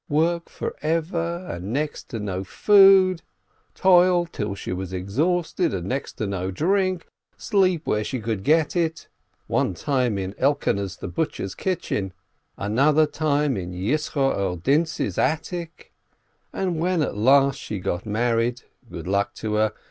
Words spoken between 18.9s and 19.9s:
luck to her